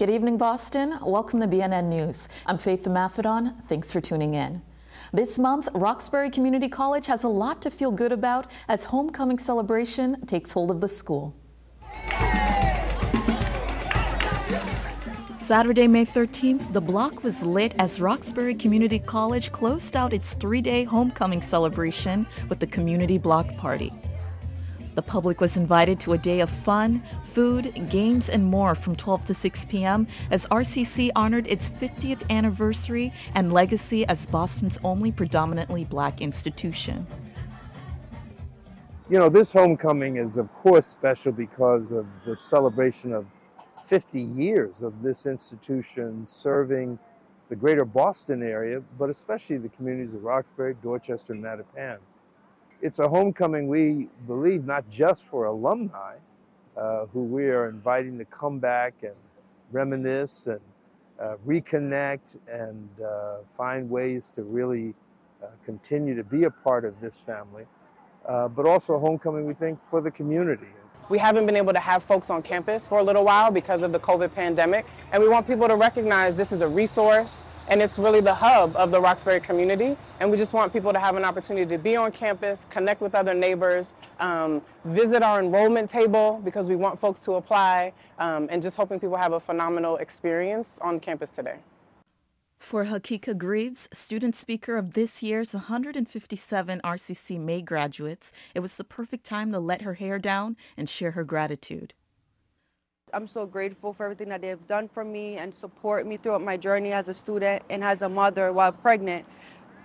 [0.00, 0.96] Good evening, Boston.
[1.02, 2.26] Welcome to BNN News.
[2.46, 3.62] I'm Faith Maffedon.
[3.66, 4.62] Thanks for tuning in.
[5.12, 10.24] This month, Roxbury Community College has a lot to feel good about as homecoming celebration
[10.24, 11.36] takes hold of the school.
[15.36, 20.62] Saturday, May 13th, the block was lit as Roxbury Community College closed out its three
[20.62, 23.92] day homecoming celebration with the Community Block Party.
[24.94, 27.02] The public was invited to a day of fun,
[27.32, 30.06] food, games, and more from 12 to 6 p.m.
[30.30, 37.06] as RCC honored its 50th anniversary and legacy as Boston's only predominantly black institution.
[39.08, 43.26] You know, this homecoming is, of course, special because of the celebration of
[43.84, 46.98] 50 years of this institution serving
[47.48, 51.98] the greater Boston area, but especially the communities of Roxbury, Dorchester, and Mattapan.
[52.82, 56.16] It's a homecoming we believe not just for alumni,
[56.76, 59.12] uh, who we are inviting to come back and
[59.70, 60.60] reminisce and
[61.20, 64.94] uh, reconnect and uh, find ways to really
[65.42, 67.66] uh, continue to be a part of this family,
[68.26, 70.68] uh, but also a homecoming, we think, for the community.
[71.10, 73.92] We haven't been able to have folks on campus for a little while because of
[73.92, 77.98] the COVID pandemic, and we want people to recognize this is a resource and it's
[77.98, 79.96] really the hub of the Roxbury community.
[80.20, 83.14] And we just want people to have an opportunity to be on campus, connect with
[83.14, 88.62] other neighbors, um, visit our enrollment table because we want folks to apply, um, and
[88.62, 91.56] just hoping people have a phenomenal experience on campus today.
[92.60, 98.84] For Hakika Greaves, student speaker of this year's 157 RCC May graduates, it was the
[98.84, 101.94] perfect time to let her hair down and share her gratitude.
[103.12, 106.56] I'm so grateful for everything that they've done for me and support me throughout my
[106.56, 109.26] journey as a student and as a mother while pregnant.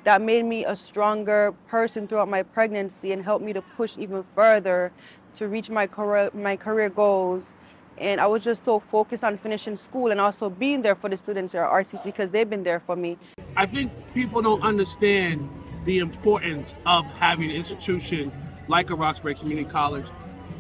[0.04, 4.24] That made me a stronger person throughout my pregnancy and helped me to push even
[4.36, 4.92] further
[5.36, 7.54] to reach my career, my career goals
[7.98, 11.18] and I was just so focused on finishing school and also being there for the
[11.18, 13.18] students at RCC because they've been there for me.
[13.56, 15.50] I think people don't understand
[15.86, 18.32] the importance of having an institution
[18.68, 20.10] like a Roxbury Community College.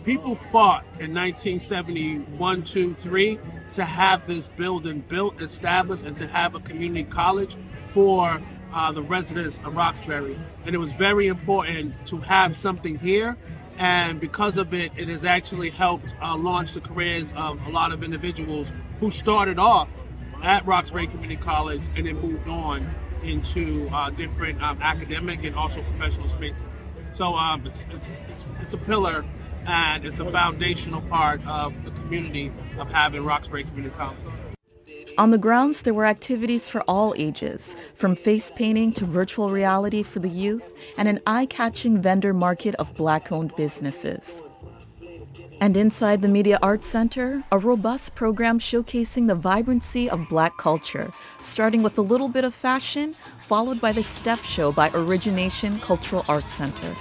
[0.06, 3.40] People fought in 1971, 2, 3
[3.72, 8.40] to have this building built, established, and to have a community college for
[8.74, 10.38] uh, the residents of Roxbury.
[10.66, 13.36] And it was very important to have something here
[13.78, 17.92] and because of it, it has actually helped uh, launch the careers of a lot
[17.92, 20.06] of individuals who started off
[20.44, 22.88] at Roxbury Community College and then moved on
[23.24, 26.88] into uh, different um, academic and also professional spaces.
[27.12, 29.26] So um, it's, it's, it's, it's, a pillar
[29.68, 34.18] and it's a foundational part of the community of having Roxbury Community College.
[35.18, 40.03] On the grounds, there were activities for all ages, from face painting to virtual reality
[40.03, 44.42] for the youth, and an eye catching vendor market of black owned businesses.
[45.62, 51.14] And inside the Media Arts Center, a robust program showcasing the vibrancy of black culture,
[51.40, 56.26] starting with a little bit of fashion, followed by the step show by Origination Cultural
[56.28, 56.94] Arts Center.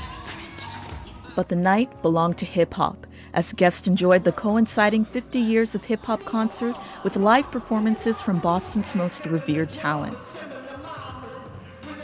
[1.34, 5.84] But the night belonged to hip hop, as guests enjoyed the coinciding 50 years of
[5.84, 10.40] hip hop concert with live performances from Boston's most revered talents.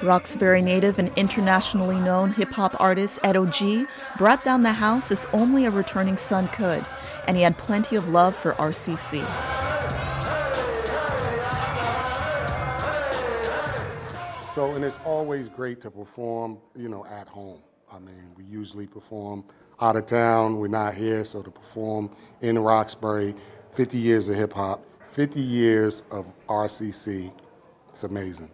[0.02, 3.86] Roxbury native and internationally known hip hop artist Ed O.G
[4.16, 6.84] brought down the house as only a returning son could,
[7.28, 9.24] and he had plenty of love for RCC.
[14.54, 17.60] So, and it's always great to perform, you know, at home.
[17.92, 19.44] I mean, we usually perform
[19.80, 20.58] out of town.
[20.58, 23.34] We're not here, so to perform in Roxbury,
[23.74, 27.32] 50 years of hip hop, 50 years of RCC,
[27.88, 28.50] it's amazing.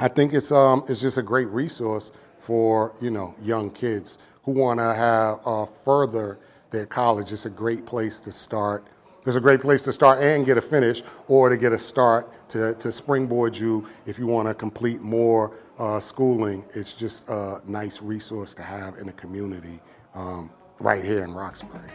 [0.00, 4.50] I think it's um it's just a great resource for you know young kids who
[4.50, 7.30] want to have uh, further their college.
[7.30, 8.84] It's a great place to start.
[9.24, 12.48] It's a great place to start and get a finish, or to get a start
[12.48, 16.64] to, to springboard you if you want to complete more uh, schooling.
[16.74, 19.80] It's just a nice resource to have in a community
[20.14, 20.48] um,
[20.78, 21.90] right here in Roxbury.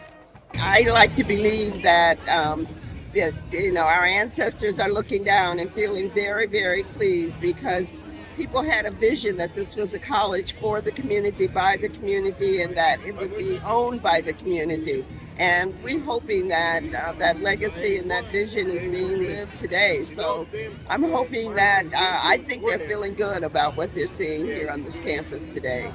[0.56, 2.66] I like to believe that, um,
[3.14, 8.00] that, you know, our ancestors are looking down and feeling very, very pleased because
[8.36, 12.60] people had a vision that this was a college for the community, by the community,
[12.60, 15.02] and that it would be owned by the community.
[15.38, 20.04] And we're hoping that uh, that legacy and that vision is being lived today.
[20.04, 20.46] So
[20.88, 24.82] I'm hoping that uh, I think they're feeling good about what they're seeing here on
[24.82, 25.92] this campus today.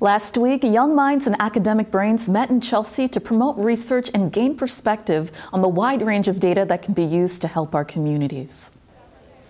[0.00, 4.56] Last week, young minds and academic brains met in Chelsea to promote research and gain
[4.56, 8.70] perspective on the wide range of data that can be used to help our communities.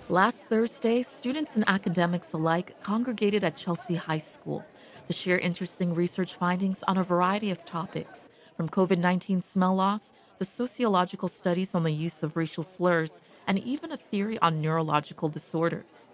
[0.09, 4.65] Last Thursday, students and academics alike congregated at Chelsea High School
[5.07, 10.13] to share interesting research findings on a variety of topics, from COVID 19 smell loss
[10.39, 15.29] to sociological studies on the use of racial slurs and even a theory on neurological
[15.29, 16.11] disorders.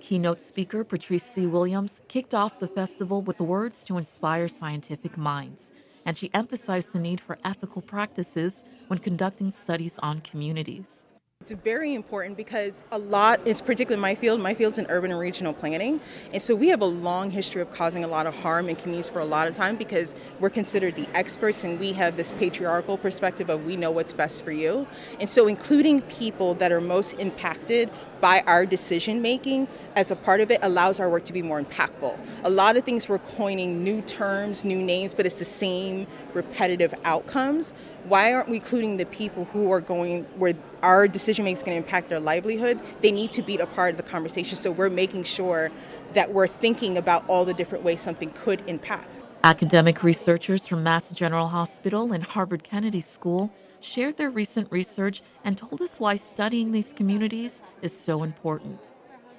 [0.00, 1.46] Keynote speaker Patrice C.
[1.46, 5.72] Williams kicked off the festival with words to inspire scientific minds,
[6.04, 11.05] and she emphasized the need for ethical practices when conducting studies on communities.
[11.46, 15.20] It's very important because a lot, it's particularly my field, my field's in urban and
[15.20, 16.00] regional planning.
[16.32, 19.08] And so we have a long history of causing a lot of harm in communities
[19.08, 22.98] for a lot of time because we're considered the experts and we have this patriarchal
[22.98, 24.88] perspective of we know what's best for you.
[25.20, 30.40] And so including people that are most impacted by our decision making as a part
[30.40, 32.18] of it allows our work to be more impactful.
[32.44, 36.94] A lot of things we're coining new terms, new names, but it's the same repetitive
[37.04, 37.72] outcomes.
[38.04, 41.80] Why aren't we including the people who are going where our decision making is going
[41.80, 42.80] to impact their livelihood?
[43.00, 44.56] They need to be a part of the conversation.
[44.56, 45.70] So we're making sure
[46.14, 49.20] that we're thinking about all the different ways something could impact.
[49.44, 53.52] Academic researchers from Mass General Hospital and Harvard Kennedy School
[53.86, 58.80] shared their recent research and told us why studying these communities is so important.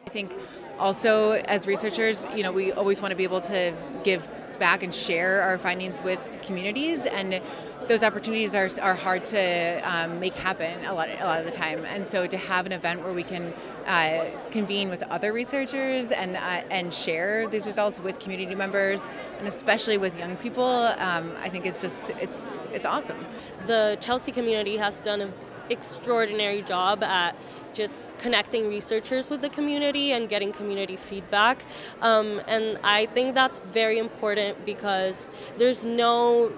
[0.06, 0.34] I think
[0.80, 3.74] also as researchers, you know, we always want to be able to
[4.04, 4.28] give
[4.58, 7.42] back and share our findings with communities and
[7.88, 11.52] those opportunities are, are hard to um, make happen a lot, a lot of the
[11.52, 11.86] time.
[11.86, 13.54] And so to have an event where we can
[13.86, 16.40] uh, convene with other researchers and, uh,
[16.70, 19.08] and share these results with community members,
[19.40, 23.26] and especially with young people, um, I think it's just, it's, it's awesome.
[23.68, 25.34] The Chelsea community has done an
[25.70, 27.36] extraordinary job at
[27.74, 31.64] just connecting researchers with the community and getting community feedback.
[32.02, 36.52] Um, and I think that's very important because there's no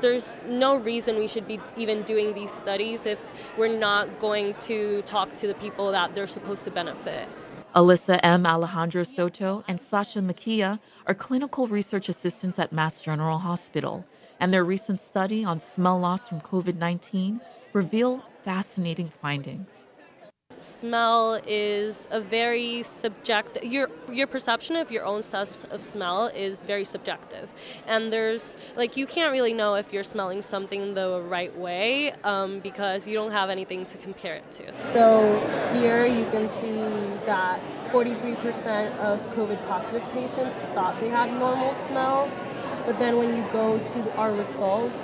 [0.00, 3.20] there's no reason we should be even doing these studies if
[3.56, 7.28] we're not going to talk to the people that they're supposed to benefit.
[7.74, 8.46] Alyssa M.
[8.46, 14.04] Alejandro Soto and Sasha Makia are clinical research assistants at Mass General Hospital,
[14.40, 17.40] and their recent study on smell loss from COVID 19
[17.72, 19.88] reveal fascinating findings.
[20.56, 26.62] Smell is a very subjective your your perception of your own sense of smell is
[26.62, 27.52] very subjective.
[27.86, 32.58] And there's like you can't really know if you're smelling something the right way um,
[32.58, 34.64] because you don't have anything to compare it to.
[34.92, 35.38] So
[35.74, 36.80] here you can see
[37.26, 37.60] that
[37.92, 42.28] 43% of covid positive patients thought they had normal smell
[42.88, 44.98] but then when you go to our results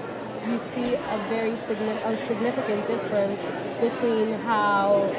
[0.48, 3.38] you see a very significant difference
[3.78, 5.12] between how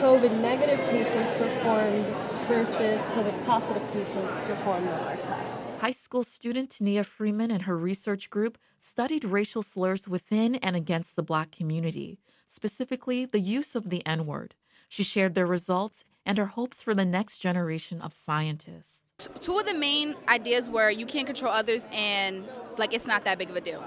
[0.00, 2.04] COVID negative patients performed
[2.48, 5.62] versus COVID positive patients performed on our test.
[5.80, 11.14] High school student Tania Freeman and her research group studied racial slurs within and against
[11.14, 14.56] the black community, specifically the use of the N word.
[14.88, 19.02] She shared their results and her hopes for the next generation of scientists.
[19.40, 22.44] Two of the main ideas were you can't control others and
[22.78, 23.84] like it's not that big of a deal.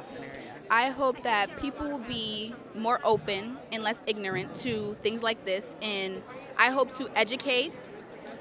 [0.70, 5.76] I hope that people will be more open and less ignorant to things like this.
[5.82, 6.24] And
[6.58, 7.72] I hope to educate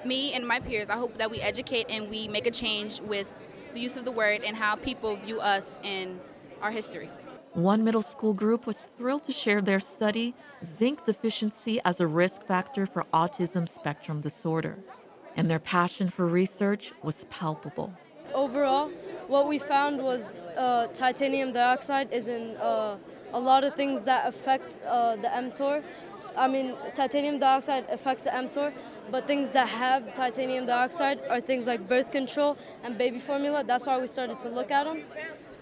[0.04, 0.88] me and my peers.
[0.88, 3.28] I hope that we educate and we make a change with
[3.74, 6.20] the use of the word and how people view us and
[6.62, 7.10] our history.
[7.52, 12.44] One middle school group was thrilled to share their study zinc deficiency as a risk
[12.44, 14.78] factor for autism spectrum disorder.
[15.36, 17.92] And their passion for research was palpable.
[18.32, 18.90] Overall,
[19.28, 22.96] what we found was uh, titanium dioxide is in uh,
[23.32, 25.82] a lot of things that affect uh, the mTOR.
[26.36, 28.72] I mean, titanium dioxide affects the mTOR,
[29.10, 33.64] but things that have titanium dioxide are things like birth control and baby formula.
[33.64, 35.02] That's why we started to look at them.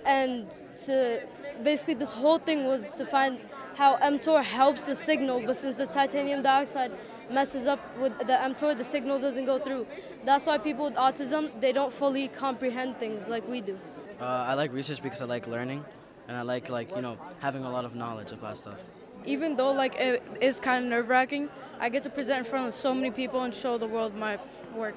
[0.05, 0.50] And
[0.87, 1.23] to
[1.62, 3.38] basically, this whole thing was to find
[3.75, 6.93] how mTOR helps the signal, but since the titanium dioxide
[7.31, 9.87] messes up with the mTOR, the signal doesn't go through.
[10.25, 13.79] That's why people with autism, they don't fully comprehend things like we do.
[14.21, 15.85] Uh, I like research because I like learning,
[16.29, 18.79] and I like like you know having a lot of knowledge about stuff.
[19.25, 21.49] Even though like it is kind of nerve wracking,
[21.81, 24.38] I get to present in front of so many people and show the world my
[24.75, 24.95] work.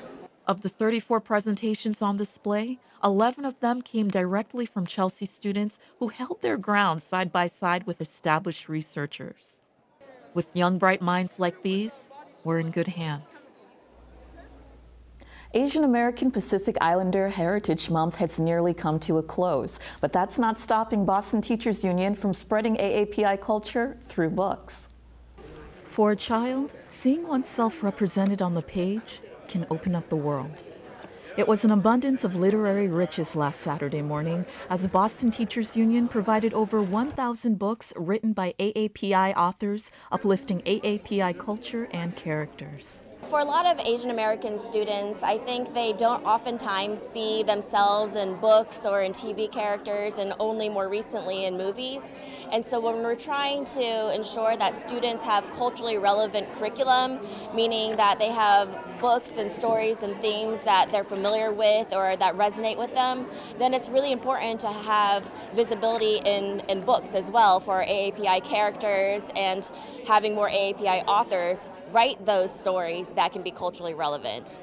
[0.47, 6.07] Of the 34 presentations on display, 11 of them came directly from Chelsea students who
[6.07, 9.61] held their ground side by side with established researchers.
[10.33, 12.09] With young, bright minds like these,
[12.43, 13.47] we're in good hands.
[15.53, 20.57] Asian American Pacific Islander Heritage Month has nearly come to a close, but that's not
[20.57, 24.89] stopping Boston Teachers Union from spreading AAPI culture through books.
[25.85, 30.63] For a child, seeing oneself represented on the page can open up the world.
[31.37, 36.07] It was an abundance of literary riches last Saturday morning as the Boston Teachers Union
[36.07, 43.01] provided over 1,000 books written by AAPI authors uplifting AAPI culture and characters.
[43.29, 48.35] For a lot of Asian American students, I think they don't oftentimes see themselves in
[48.35, 52.13] books or in TV characters and only more recently in movies.
[52.51, 57.19] And so when we're trying to ensure that students have culturally relevant curriculum,
[57.55, 58.69] meaning that they have
[59.01, 63.25] books and stories and themes that they're familiar with or that resonate with them,
[63.57, 69.31] then it's really important to have visibility in, in books as well for AAPI characters
[69.35, 69.69] and
[70.07, 74.59] having more AAPI authors write those stories that can be culturally relevant.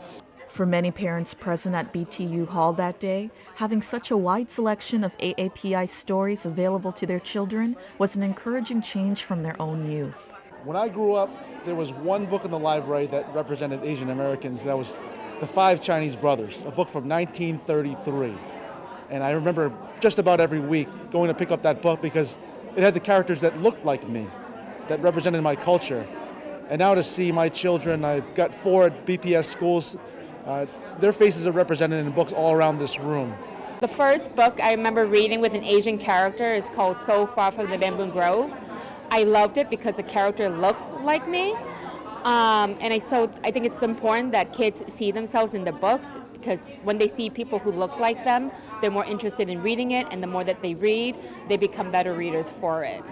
[0.48, 5.16] For many parents present at BTU Hall that day, having such a wide selection of
[5.16, 10.30] AAPI stories available to their children was an encouraging change from their own youth.
[10.64, 11.30] When I grew up,
[11.64, 14.62] there was one book in the library that represented Asian Americans.
[14.64, 14.98] That was
[15.40, 18.34] The Five Chinese Brothers, a book from 1933.
[19.08, 22.36] And I remember just about every week going to pick up that book because
[22.76, 24.28] it had the characters that looked like me,
[24.88, 26.06] that represented my culture.
[26.72, 29.98] And now to see my children, I've got four at BPS schools,
[30.46, 30.64] uh,
[31.00, 33.36] their faces are represented in books all around this room.
[33.80, 37.68] The first book I remember reading with an Asian character is called So Far from
[37.68, 38.50] the Bamboo Grove.
[39.10, 41.52] I loved it because the character looked like me.
[42.24, 46.16] Um, and I so I think it's important that kids see themselves in the books
[46.42, 50.06] because when they see people who look like them, they're more interested in reading it,
[50.10, 51.16] and the more that they read,
[51.48, 53.02] they become better readers for it.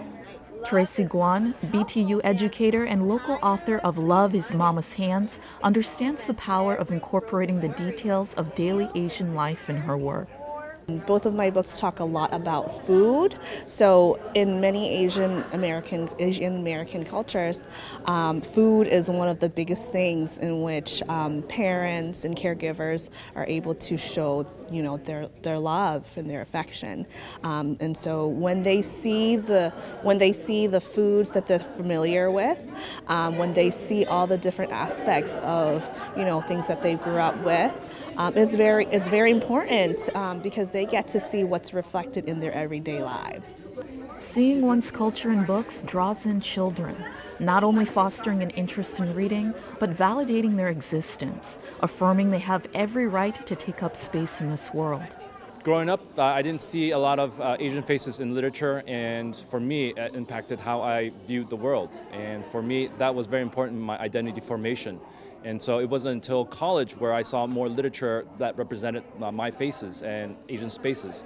[0.65, 6.75] Tracy Guan, BTU educator and local author of Love is Mama's Hands, understands the power
[6.75, 10.27] of incorporating the details of daily Asian life in her work.
[10.87, 13.35] Both of my books talk a lot about food.
[13.65, 17.67] So, in many Asian American Asian American cultures,
[18.05, 23.45] um, food is one of the biggest things in which um, parents and caregivers are
[23.47, 27.05] able to show, you know, their their love and their affection.
[27.43, 29.69] Um, and so, when they see the
[30.01, 32.69] when they see the foods that they're familiar with,
[33.07, 37.17] um, when they see all the different aspects of, you know, things that they grew
[37.17, 37.73] up with,
[38.17, 42.39] um, it's very it's very important um, because they get to see what's reflected in
[42.39, 43.67] their everyday lives.
[44.17, 46.95] Seeing one's culture in books draws in children,
[47.39, 53.07] not only fostering an interest in reading, but validating their existence, affirming they have every
[53.07, 55.15] right to take up space in this world.
[55.63, 59.35] Growing up, uh, I didn't see a lot of uh, Asian faces in literature, and
[59.51, 61.89] for me, it impacted how I viewed the world.
[62.11, 64.99] And for me, that was very important in my identity formation.
[65.43, 69.49] And so it wasn't until college where I saw more literature that represented uh, my
[69.49, 71.23] faces and Asian spaces.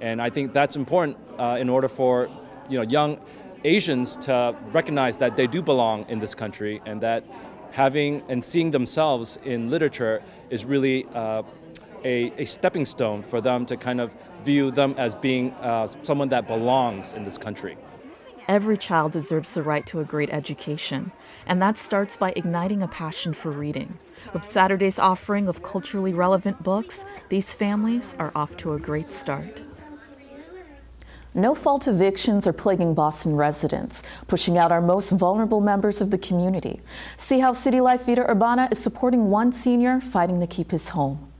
[0.00, 2.28] And I think that's important uh, in order for
[2.68, 3.20] you know young
[3.64, 7.24] Asians to recognize that they do belong in this country and that
[7.72, 11.42] having and seeing themselves in literature is really uh,
[12.04, 14.10] a, a, stepping stone for them to kind of
[14.44, 17.76] view them as being uh, someone that belongs in this country.
[18.48, 21.12] Every child deserves the right to a great education,
[21.46, 23.98] and that starts by igniting a passion for reading.
[24.32, 29.62] With Saturday's offering of culturally relevant books, these families are off to a great start.
[31.34, 36.16] No fault evictions are plaguing Boston residents, pushing out our most vulnerable members of the
[36.16, 36.80] community.
[37.18, 41.30] See how City Life Vida Urbana is supporting one senior fighting to keep his home.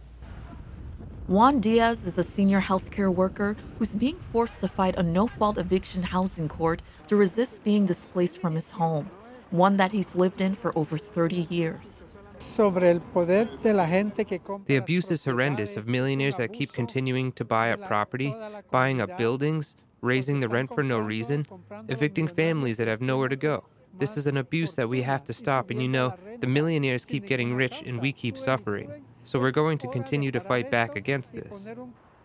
[1.29, 5.59] Juan Diaz is a senior healthcare worker who's being forced to fight a no fault
[5.59, 9.11] eviction housing court to resist being displaced from his home,
[9.51, 12.07] one that he's lived in for over 30 years.
[12.39, 18.35] The abuse is horrendous of millionaires that keep continuing to buy up property,
[18.71, 21.47] buying up buildings, raising the rent for no reason,
[21.89, 23.65] evicting families that have nowhere to go.
[23.99, 27.27] This is an abuse that we have to stop, and you know, the millionaires keep
[27.27, 29.05] getting rich and we keep suffering.
[29.29, 31.67] So we're going to continue to fight back against this.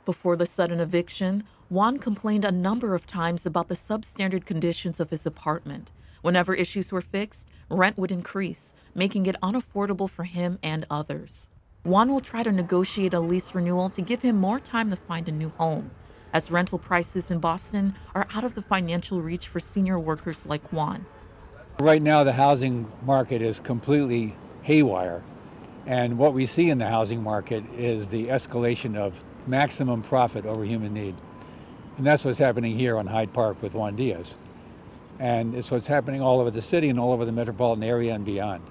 [0.06, 5.10] Before the sudden eviction, Juan complained a number of times about the substandard conditions of
[5.10, 5.92] his apartment.
[6.22, 11.50] Whenever issues were fixed, rent would increase, making it unaffordable for him and others.
[11.84, 15.28] Juan will try to negotiate a lease renewal to give him more time to find
[15.28, 15.92] a new home,
[16.32, 20.72] as rental prices in Boston are out of the financial reach for senior workers like
[20.72, 21.06] Juan.
[21.82, 25.22] Right now, the housing market is completely haywire.
[25.86, 30.64] And what we see in the housing market is the escalation of maximum profit over
[30.64, 31.16] human need.
[31.98, 34.38] And that's what's happening here on Hyde Park with Juan Diaz.
[35.20, 38.26] And it's what's happening all over the city and all over the metropolitan area and
[38.26, 38.64] beyond.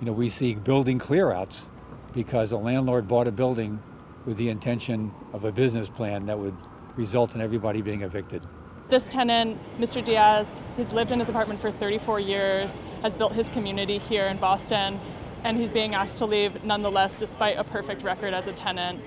[0.00, 1.66] You know, we see building clearouts
[2.12, 3.82] because a landlord bought a building
[4.26, 6.56] with the intention of a business plan that would
[6.96, 8.42] result in everybody being evicted.
[8.88, 10.04] This tenant, Mr.
[10.04, 14.36] Diaz, has lived in his apartment for 34 years, has built his community here in
[14.36, 15.00] Boston,
[15.44, 19.00] and he's being asked to leave nonetheless despite a perfect record as a tenant.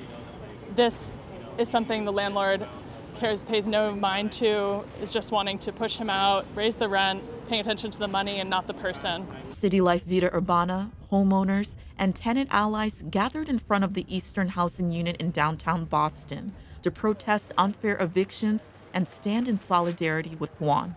[0.75, 1.11] This
[1.57, 2.67] is something the landlord
[3.15, 7.23] cares pays no mind to, is just wanting to push him out, raise the rent,
[7.47, 9.27] paying attention to the money and not the person.
[9.53, 14.91] City Life Vida Urbana, homeowners, and tenant allies gathered in front of the Eastern Housing
[14.91, 20.95] Unit in downtown Boston to protest unfair evictions and stand in solidarity with Juan.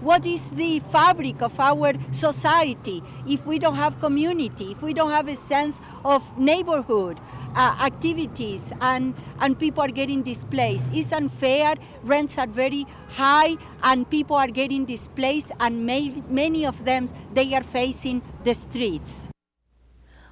[0.00, 5.10] What is the fabric of our society if we don't have community, if we don't
[5.10, 7.20] have a sense of neighborhood
[7.54, 10.88] uh, activities and, and people are getting displaced?
[10.94, 16.82] It's unfair, rents are very high and people are getting displaced and may, many of
[16.86, 19.28] them, they are facing the streets.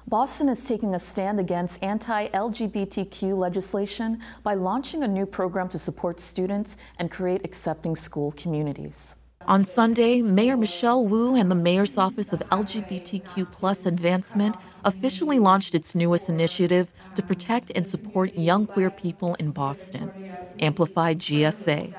[0.07, 5.77] Boston is taking a stand against anti LGBTQ legislation by launching a new program to
[5.77, 9.18] support students and create accepting school communities.
[9.49, 15.73] On Sunday, Mayor Michelle Wu and the Mayor's Office of LGBTQ Plus Advancement officially launched
[15.73, 20.11] its newest initiative to protect and support young queer people in Boston,
[20.59, 21.95] Amplify GSA.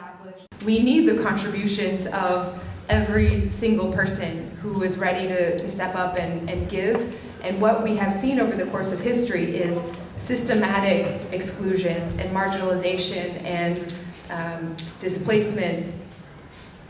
[0.65, 6.17] We need the contributions of every single person who is ready to, to step up
[6.17, 7.19] and, and give.
[7.43, 9.83] And what we have seen over the course of history is
[10.19, 13.93] systematic exclusions and marginalization and
[14.31, 16.00] um, displacement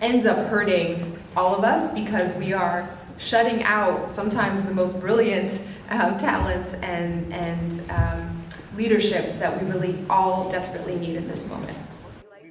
[0.00, 2.88] ends up hurting all of us because we are
[3.18, 8.38] shutting out sometimes the most brilliant um, talents and, and um,
[8.76, 11.76] leadership that we really all desperately need in this moment.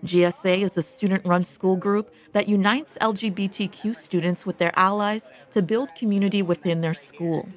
[0.03, 5.61] GSA is a student run school group that unites LGBTQ students with their allies to
[5.61, 7.49] build community within their school.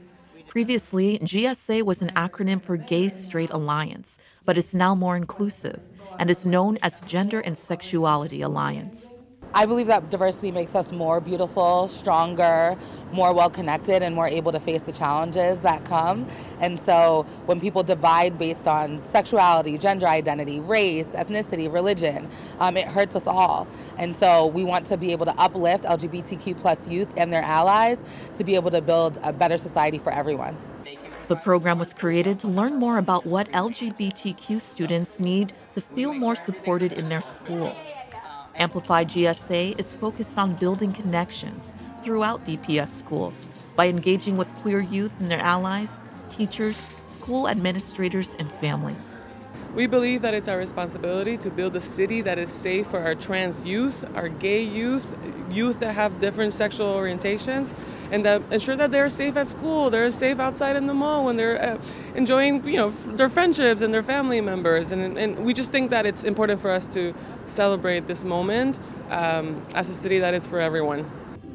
[0.48, 5.80] Previously, GSA was an acronym for Gay Straight Alliance, but is now more inclusive
[6.18, 9.12] and is known as Gender and Sexuality Alliance.
[9.54, 12.74] I believe that diversity makes us more beautiful, stronger,
[13.12, 16.26] more well connected, and more able to face the challenges that come.
[16.60, 22.30] And so when people divide based on sexuality, gender identity, race, ethnicity, religion,
[22.60, 23.68] um, it hurts us all.
[23.98, 28.02] And so we want to be able to uplift LGBTQ plus youth and their allies
[28.36, 30.56] to be able to build a better society for everyone.
[31.28, 36.34] The program was created to learn more about what LGBTQ students need to feel more
[36.34, 37.92] supported in their schools.
[38.56, 45.12] Amplify GSA is focused on building connections throughout BPS schools by engaging with queer youth
[45.20, 49.22] and their allies, teachers, school administrators, and families.
[49.74, 53.14] We believe that it's our responsibility to build a city that is safe for our
[53.14, 55.16] trans youth, our gay youth,
[55.50, 57.74] youth that have different sexual orientations,
[58.10, 61.38] and that ensure that they're safe at school, they're safe outside in the mall when
[61.38, 61.82] they're uh,
[62.14, 64.92] enjoying, you know, their friendships and their family members.
[64.92, 67.14] And, and we just think that it's important for us to
[67.46, 71.10] celebrate this moment um, as a city that is for everyone.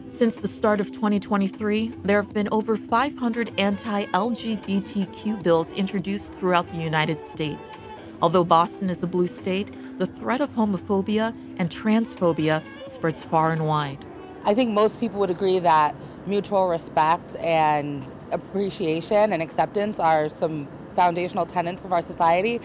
[0.10, 6.68] Since the start of 2023, there have been over 500 anti LGBTQ bills introduced throughout
[6.70, 7.80] the United States.
[8.22, 13.68] Although Boston is a blue state, the threat of homophobia and transphobia spreads far and
[13.68, 14.04] wide.
[14.44, 20.68] I think most people would agree that mutual respect and appreciation and acceptance are some
[20.96, 22.60] foundational tenets of our society.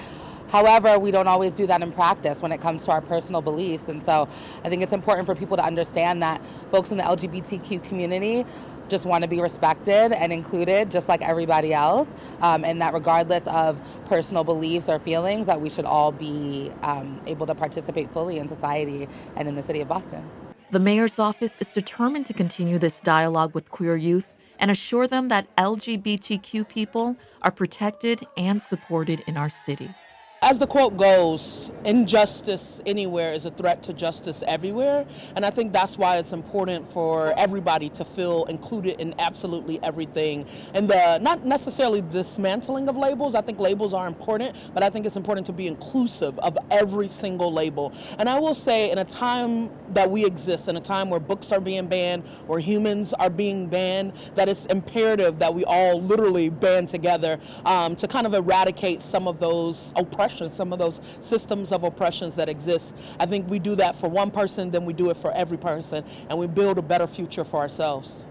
[0.48, 3.88] However, we don't always do that in practice when it comes to our personal beliefs.
[3.88, 4.28] And so
[4.64, 8.44] I think it's important for people to understand that folks in the LGBTQ community
[8.88, 12.08] just want to be respected and included just like everybody else
[12.40, 17.20] um, and that regardless of personal beliefs or feelings that we should all be um,
[17.26, 20.28] able to participate fully in society and in the city of boston.
[20.70, 25.28] The mayor's office is determined to continue this dialogue with queer youth and assure them
[25.28, 29.94] that lgbtq people are protected and supported in our city
[30.42, 35.06] as the quote goes, injustice anywhere is a threat to justice everywhere.
[35.36, 40.44] And I think that's why it's important for everybody to feel included in absolutely everything.
[40.74, 43.36] And the not necessarily dismantling of labels.
[43.36, 47.06] I think labels are important, but I think it's important to be inclusive of every
[47.06, 47.92] single label.
[48.18, 51.52] And I will say, in a time that we exist, in a time where books
[51.52, 56.48] are being banned, where humans are being banned, that it's imperative that we all literally
[56.48, 61.00] band together um, to kind of eradicate some of those oppressions oppression, some of those
[61.20, 62.94] systems of oppressions that exist.
[63.18, 66.04] I think we do that for one person, then we do it for every person,
[66.28, 68.26] and we build a better future for ourselves.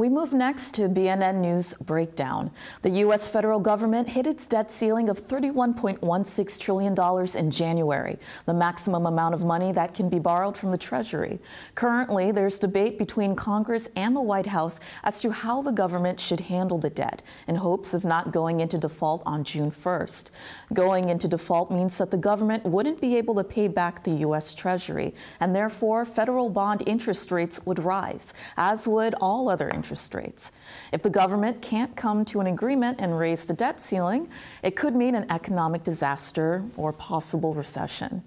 [0.00, 2.52] We move next to BNN News Breakdown.
[2.80, 3.28] The U.S.
[3.28, 6.96] federal government hit its debt ceiling of $31.16 trillion
[7.36, 11.38] in January, the maximum amount of money that can be borrowed from the Treasury.
[11.74, 16.40] Currently, there's debate between Congress and the White House as to how the government should
[16.40, 20.30] handle the debt in hopes of not going into default on June 1st.
[20.72, 24.54] Going into default means that the government wouldn't be able to pay back the U.S.
[24.54, 30.14] Treasury, and therefore federal bond interest rates would rise, as would all other interest interest
[30.14, 30.52] rates.
[30.92, 34.28] If the government can't come to an agreement and raise the debt ceiling,
[34.62, 38.22] it could mean an economic disaster or possible recession.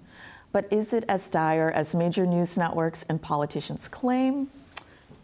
[0.52, 4.50] But is it as dire as major news networks and politicians claim?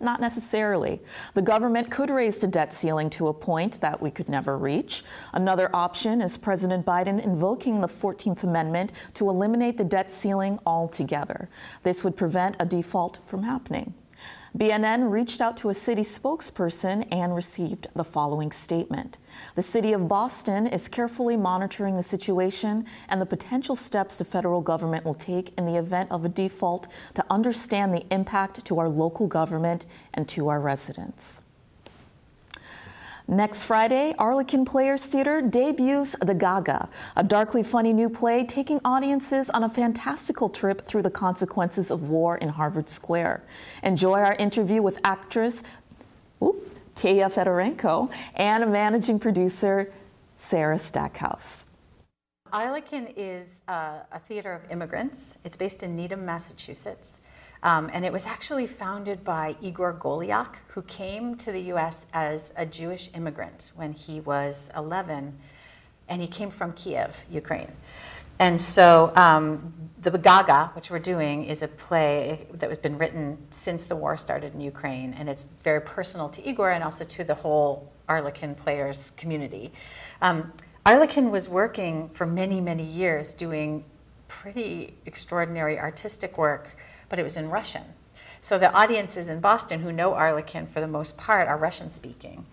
[0.01, 0.99] Not necessarily.
[1.35, 5.03] The government could raise the debt ceiling to a point that we could never reach.
[5.35, 11.51] Another option is President Biden invoking the 14th Amendment to eliminate the debt ceiling altogether.
[11.83, 13.93] This would prevent a default from happening.
[14.57, 19.17] BNN reached out to a city spokesperson and received the following statement.
[19.55, 24.61] The city of Boston is carefully monitoring the situation and the potential steps the federal
[24.61, 28.89] government will take in the event of a default to understand the impact to our
[28.89, 31.43] local government and to our residents.
[33.31, 39.49] Next Friday, Arlekin Players Theater debuts The Gaaga, a darkly funny new play taking audiences
[39.51, 43.45] on a fantastical trip through the consequences of war in Harvard Square.
[43.85, 45.63] Enjoy our interview with actress
[46.43, 46.61] ooh,
[46.97, 49.93] Taya Fedorenko and managing producer
[50.37, 51.67] Sarah Stackhouse.
[52.53, 55.37] Arlekin is uh, a theater of immigrants.
[55.45, 57.21] It's based in Needham, Massachusetts.
[57.63, 62.53] Um, and it was actually founded by Igor Golyak, who came to the US as
[62.57, 65.37] a Jewish immigrant when he was 11,
[66.09, 67.73] and he came from Kiev, Ukraine.
[68.39, 73.37] And so um, the Gaaga, which we're doing, is a play that has been written
[73.51, 77.25] since the war started in Ukraine, and it's very personal to Igor and also to
[77.25, 79.73] the whole Arlekin players community.
[80.23, 80.55] Um,
[80.87, 83.85] Arlekin was working for many, many years doing
[84.27, 86.77] pretty extraordinary artistic work
[87.11, 87.83] but it was in Russian.
[88.41, 92.47] So the audiences in Boston who know Arlekin for the most part are Russian speaking.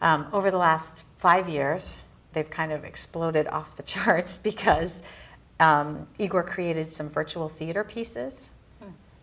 [0.00, 5.02] Um, over the last five years, they've kind of exploded off the charts because
[5.60, 8.48] um, Igor created some virtual theater pieces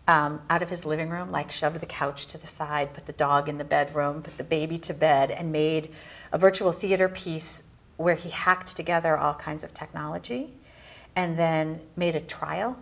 [0.08, 3.12] um, out of his living room, like shoved the couch to the side, put the
[3.12, 5.90] dog in the bedroom, put the baby to bed, and made
[6.32, 7.62] a virtual theater piece
[7.96, 10.52] where he hacked together all kinds of technology
[11.14, 12.76] and then made a trial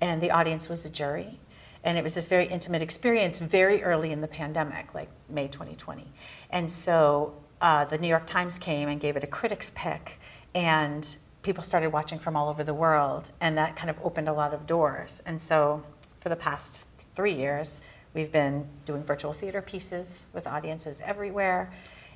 [0.00, 1.38] and the audience was a jury.
[1.84, 6.12] And it was this very intimate experience very early in the pandemic, like May 2020.
[6.50, 10.20] And so uh, the New York Times came and gave it a critic's pick,
[10.54, 14.32] and people started watching from all over the world, and that kind of opened a
[14.32, 15.22] lot of doors.
[15.24, 15.82] And so
[16.20, 16.84] for the past
[17.14, 17.80] three years,
[18.14, 21.72] we've been doing virtual theater pieces with audiences everywhere.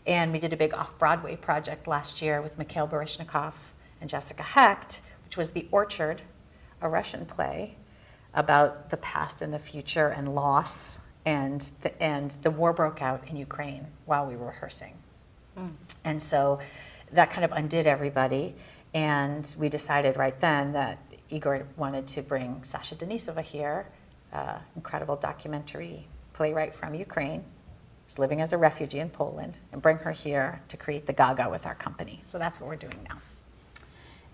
[0.07, 3.53] And we did a big off Broadway project last year with Mikhail Baryshnikov
[4.01, 6.23] and Jessica Hecht, which was The Orchard,
[6.83, 7.77] a Russian play
[8.35, 10.99] about the past and the future and loss.
[11.25, 14.95] And the, and the war broke out in Ukraine while we were rehearsing.
[15.57, 15.71] Mm.
[16.05, 16.59] And so
[17.13, 18.55] that kind of undid everybody.
[18.93, 20.99] And we decided right then that
[21.31, 23.87] Igor wanted to bring Sasha Denisova here,
[24.33, 27.45] uh, incredible documentary playwright from Ukraine,
[28.05, 31.51] who's living as a refugee in Poland, and bring her here to create the Gaaga
[31.51, 32.21] with our company.
[32.25, 33.19] So that's what we're doing now.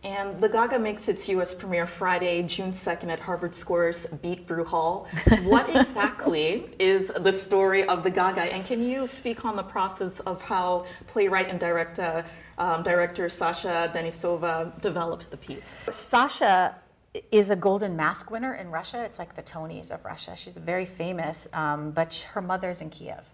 [0.09, 4.64] And The Gaaga makes its US premiere Friday, June 2nd at Harvard Square's Beat Brew
[4.64, 5.07] Hall.
[5.42, 8.51] What exactly is the story of The Gaaga?
[8.51, 12.25] And can you speak on the process of how playwright and director,
[12.57, 15.85] um, director Sasha Denisova developed the piece?
[15.90, 16.77] Sasha
[17.31, 19.05] is a golden mask winner in Russia.
[19.05, 20.35] It's like the Tonys of Russia.
[20.35, 23.25] She's very famous, um, but her mother's in Kiev.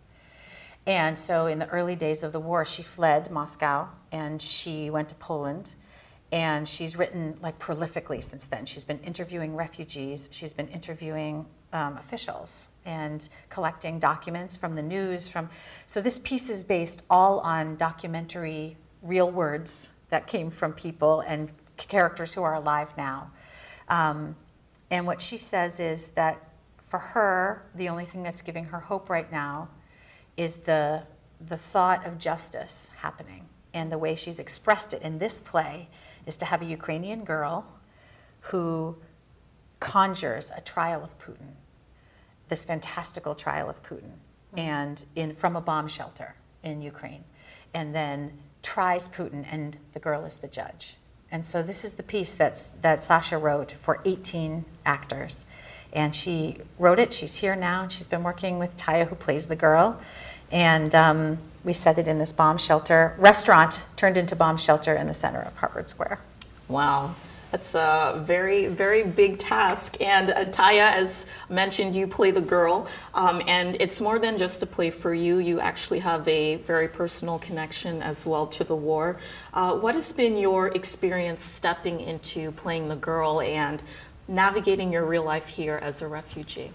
[0.87, 5.09] And so in the early days of the war, she fled Moscow and she went
[5.11, 5.71] to Poland
[6.35, 8.66] and she's written like prolifically since then.
[8.66, 15.29] She's been interviewing refugees, she's been interviewing um, officials and collecting documents from the news.
[15.29, 15.49] From
[15.87, 21.53] so this piece is based all on documentary, real words that came from people and
[21.77, 23.31] characters who are alive now.
[23.88, 24.35] Um,
[24.90, 26.49] and what she says is that
[26.88, 29.68] for her, the only thing that's giving her hope right now
[30.37, 31.05] is the
[31.49, 35.88] the thought of justice happening and the way she's expressed it in this play
[36.27, 37.67] is to have a Ukrainian girl
[38.41, 38.97] who
[39.81, 41.53] conjures a trial of Putin,
[42.49, 44.59] this fantastical trial of Putin, mm-hmm.
[44.59, 47.25] and in, from a bomb shelter in Ukraine,
[47.75, 48.33] and then
[48.63, 50.97] tries Putin, and the girl is the judge.
[51.31, 55.47] And so this is the piece that's, that Sasha wrote for 18 actors.
[55.93, 59.49] And she wrote it, she's here now, and she's been working with Taya, who plays
[59.49, 60.01] the girl.
[60.55, 65.09] And um, we set it in this bomb shelter, restaurant turned into bomb shelter in
[65.09, 66.21] the center of Harvard Square.
[66.69, 67.14] Wow.
[67.51, 69.97] That's a very, very big task.
[70.01, 74.61] And uh, Taya, as mentioned, you play the girl, um, and it's more than just
[74.64, 75.38] a play for you.
[75.38, 79.19] You actually have a very personal connection as well to the war.
[79.53, 83.81] Uh, what has been your experience stepping into playing the girl and
[84.27, 86.73] navigating your real life here as a refugee?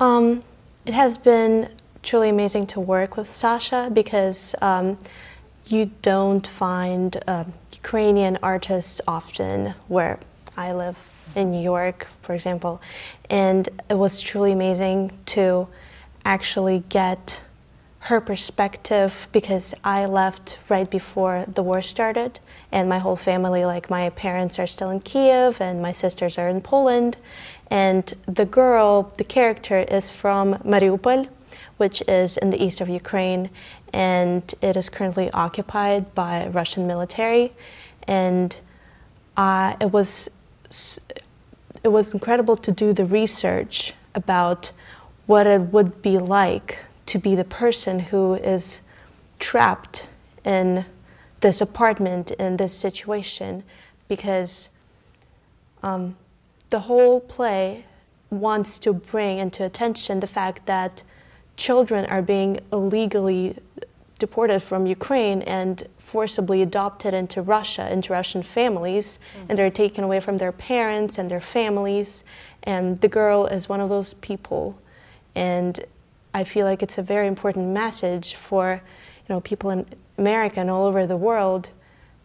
[0.00, 0.42] Um,
[0.86, 1.70] it has been
[2.02, 4.98] truly amazing to work with Sasha because um,
[5.66, 10.18] you don't find uh, Ukrainian artists often where
[10.56, 10.96] I live
[11.34, 12.80] in New York, for example.
[13.30, 15.68] And it was truly amazing to
[16.24, 17.42] actually get
[18.00, 22.40] her perspective because I left right before the war started,
[22.72, 26.48] and my whole family, like my parents, are still in Kiev, and my sisters are
[26.48, 27.18] in Poland.
[27.70, 31.28] And the girl, the character, is from Mariupol,
[31.78, 33.50] which is in the east of Ukraine,
[33.92, 37.52] and it is currently occupied by Russian military.
[38.06, 38.56] And
[39.36, 40.28] uh, it was
[41.82, 44.72] it was incredible to do the research about
[45.26, 48.82] what it would be like to be the person who is
[49.38, 50.08] trapped
[50.44, 50.84] in
[51.40, 53.62] this apartment in this situation
[54.08, 54.70] because
[55.82, 56.16] um,
[56.70, 57.84] the whole play
[58.30, 61.02] wants to bring into attention the fact that
[61.58, 63.58] children are being illegally
[64.18, 69.46] deported from Ukraine and forcibly adopted into Russia, into Russian families, mm-hmm.
[69.48, 72.24] and they're taken away from their parents and their families.
[72.62, 74.78] And the girl is one of those people.
[75.34, 75.84] And
[76.32, 78.80] I feel like it's a very important message for
[79.28, 79.84] you know, people in
[80.16, 81.70] America and all over the world.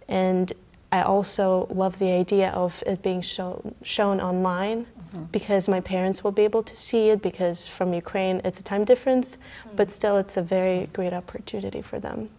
[0.08, 0.54] And
[0.94, 5.24] I also love the idea of it being show, shown online mm-hmm.
[5.32, 8.84] because my parents will be able to see it because from Ukraine it's a time
[8.86, 9.76] difference, mm-hmm.
[9.76, 12.30] but still it's a very great opportunity for them.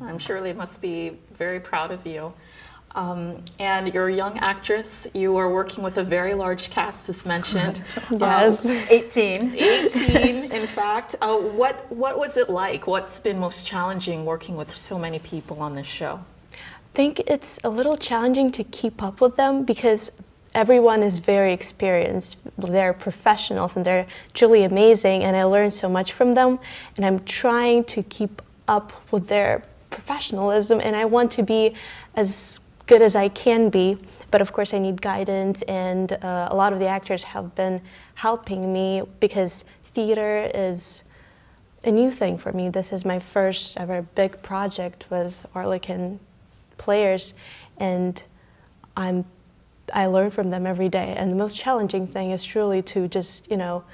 [0.00, 2.32] I'm sure they must be very proud of you.
[2.94, 5.08] Um, and you're a young actress.
[5.12, 7.82] You are working with a very large cast, as mentioned.
[8.12, 9.56] yes, uh, 18.
[9.56, 11.16] 18, in fact.
[11.20, 12.86] Uh, what, what was it like?
[12.86, 16.20] What's been most challenging working with so many people on this show?
[16.92, 20.10] Think it's a little challenging to keep up with them because
[20.54, 22.36] everyone is very experienced.
[22.58, 26.58] They're professionals and they're truly amazing, and I learn so much from them.
[26.96, 31.74] And I'm trying to keep up with their professionalism, and I want to be
[32.16, 33.96] as good as I can be.
[34.32, 37.80] But of course, I need guidance, and uh, a lot of the actors have been
[38.16, 41.04] helping me because theater is
[41.84, 42.68] a new thing for me.
[42.68, 46.18] This is my first ever big project with Arlekin
[46.80, 47.34] players,
[47.78, 48.22] and
[48.96, 49.24] I'm
[49.92, 51.14] I learn from them every day.
[51.16, 53.84] And the most challenging thing is truly to just you know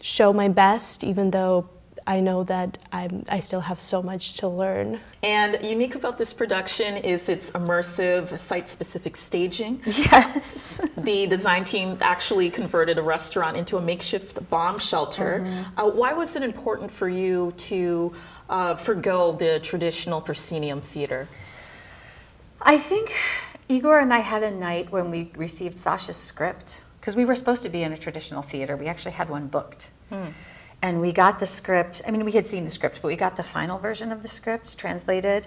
[0.00, 1.68] show my best, even though
[2.06, 5.00] I know that I'm, I still have so much to learn.
[5.22, 9.80] And unique about this production is its immersive, site specific staging.
[10.12, 10.80] Yes.
[10.96, 15.44] the design team actually converted a restaurant into a makeshift bomb shelter.
[15.44, 15.80] Mm-hmm.
[15.80, 18.12] Uh, why was it important for you to
[18.50, 21.28] uh, forego the traditional proscenium theater?
[22.62, 23.12] I think
[23.68, 27.62] Igor and I had a night when we received Sasha's script because we were supposed
[27.64, 28.76] to be in a traditional theater.
[28.76, 29.90] We actually had one booked.
[30.08, 30.28] Hmm
[30.82, 32.02] and we got the script.
[32.06, 34.28] I mean, we had seen the script, but we got the final version of the
[34.28, 35.46] script translated,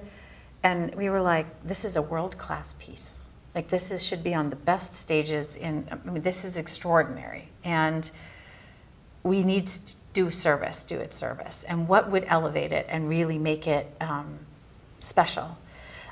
[0.63, 3.17] and we were like, "This is a world-class piece.
[3.53, 5.55] Like this is should be on the best stages.
[5.55, 8.09] In I mean, this is extraordinary, and
[9.23, 13.37] we need to do service, do it service, and what would elevate it and really
[13.37, 14.39] make it um,
[14.99, 15.57] special."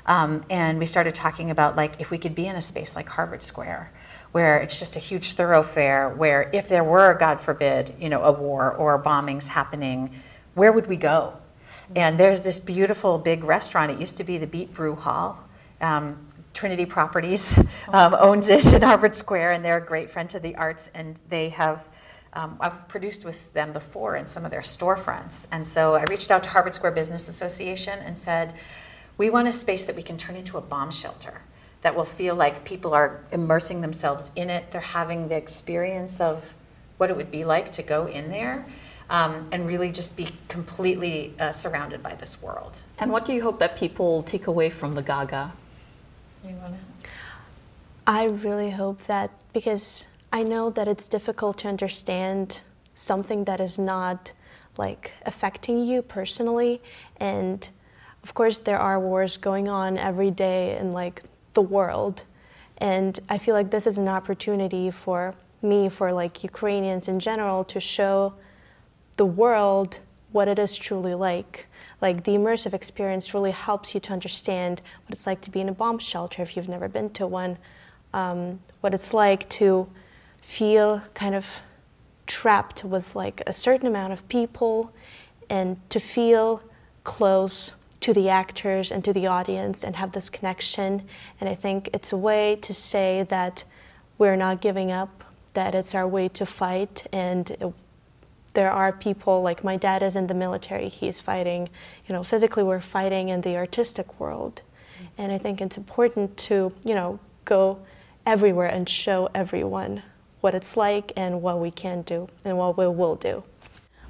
[0.06, 3.08] Um, and we started talking about like if we could be in a space like
[3.08, 3.90] Harvard Square
[4.32, 8.32] where it's just a huge thoroughfare where if there were god forbid you know a
[8.32, 10.10] war or bombings happening
[10.54, 11.34] where would we go?
[11.94, 13.90] And there's this beautiful big restaurant.
[13.90, 15.44] It used to be the beat brew hall.
[15.80, 20.38] Um, trinity properties um, owns it in harvard square and they're a great friend to
[20.38, 21.84] the arts and they have
[22.32, 25.46] um, I've produced with them before in some of their storefronts.
[25.52, 28.54] And so I reached out to Harvard Square Business Association and said,
[29.16, 31.40] We want a space that we can turn into a bomb shelter
[31.82, 34.72] that will feel like people are immersing themselves in it.
[34.72, 36.42] They're having the experience of
[36.96, 38.64] what it would be like to go in there
[39.10, 42.78] um, and really just be completely uh, surrounded by this world.
[42.98, 45.52] And what do you hope that people take away from the Gaaga?
[46.44, 47.10] You want to?
[48.06, 52.62] I really hope that because I know that it's difficult to understand
[52.94, 54.32] something that is not
[54.76, 56.82] like affecting you personally
[57.18, 57.68] and
[58.24, 62.24] of course there are wars going on every day in like the world.
[62.78, 67.64] And I feel like this is an opportunity for me, for like Ukrainians in general,
[67.64, 68.34] to show
[69.18, 70.00] the world
[70.32, 71.66] what it is truly like.
[72.00, 75.68] Like the immersive experience really helps you to understand what it's like to be in
[75.68, 77.58] a bomb shelter if you've never been to one,
[78.14, 79.86] um, what it's like to
[80.42, 81.46] feel kind of
[82.26, 84.92] trapped with like a certain amount of people
[85.50, 86.62] and to feel
[87.04, 91.02] close to the actors and to the audience and have this connection.
[91.40, 93.64] And I think it's a way to say that
[94.18, 97.06] we're not giving up, that it's our way to fight.
[97.14, 97.72] And it,
[98.52, 101.70] there are people like my dad is in the military, he's fighting,
[102.06, 104.60] you know, physically we're fighting in the artistic world.
[105.16, 107.78] And I think it's important to, you know, go
[108.26, 110.02] everywhere and show everyone
[110.42, 113.44] what it's like and what we can do and what we will do.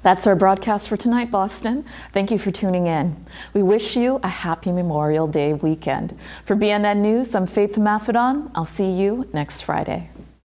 [0.05, 1.83] That's our broadcast for tonight, Boston.
[2.13, 3.25] Thank you for tuning in.
[3.55, 6.15] We wish you a happy Memorial Day weekend.
[6.43, 8.51] For BNN News, I'm Faith Maffedon.
[8.53, 10.11] I'll see you next Friday.